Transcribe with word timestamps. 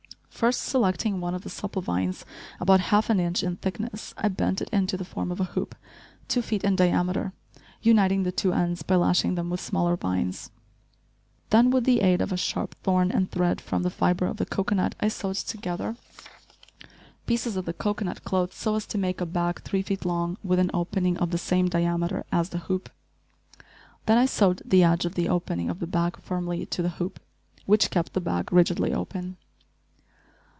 First 0.41 0.63
selecting 0.63 1.21
one 1.21 1.35
of 1.35 1.43
the 1.43 1.51
supple 1.51 1.83
vines, 1.83 2.25
about 2.59 2.79
half 2.89 3.11
an 3.11 3.19
inch 3.19 3.43
in 3.43 3.57
thickness, 3.57 4.15
I 4.17 4.27
bent 4.27 4.59
it 4.59 4.71
into 4.71 4.97
the 4.97 5.05
form 5.05 5.31
of 5.31 5.39
a 5.39 5.43
hoop, 5.53 5.75
two 6.27 6.41
feet 6.41 6.63
in 6.63 6.75
diameter, 6.75 7.33
uniting 7.83 8.23
the 8.23 8.31
two 8.31 8.51
ends 8.51 8.81
by 8.81 8.95
lashing 8.95 9.35
them 9.35 9.51
with 9.51 9.59
smaller 9.61 9.95
vines. 9.95 10.49
Then, 11.51 11.69
with 11.69 11.83
the 11.83 12.01
aid 12.01 12.21
of 12.23 12.31
a 12.31 12.37
sharp 12.37 12.73
thorn 12.81 13.11
and 13.11 13.29
thread 13.29 13.61
from 13.61 13.83
the 13.83 13.91
fibre 13.91 14.25
of 14.25 14.37
the 14.37 14.47
cocoanut, 14.47 14.95
I 14.99 15.09
sewed 15.09 15.35
together 15.35 15.95
pieces 17.27 17.55
of 17.55 17.65
the 17.65 17.73
cocoanut 17.73 18.23
cloth 18.23 18.51
so 18.51 18.73
as 18.73 18.87
to 18.87 18.97
make 18.97 19.21
a 19.21 19.27
bag 19.27 19.61
three 19.61 19.83
feet 19.83 20.05
long, 20.05 20.39
with 20.43 20.57
an 20.57 20.71
opening 20.73 21.17
of 21.19 21.29
the 21.29 21.37
same 21.37 21.69
diameter 21.69 22.25
as 22.31 22.49
the 22.49 22.57
hoop. 22.65 22.89
Then 24.07 24.17
I 24.17 24.25
sewed 24.25 24.63
the 24.65 24.83
edge 24.83 25.05
of 25.05 25.13
the 25.13 25.29
opening 25.29 25.69
of 25.69 25.77
the 25.79 25.85
bag 25.85 26.17
firmly 26.17 26.65
to 26.65 26.81
the 26.81 26.89
hoop, 26.97 27.19
which 27.67 27.91
kept 27.91 28.13
the 28.13 28.21
bag 28.21 28.51
rigidly 28.51 28.91
open. 28.91 29.37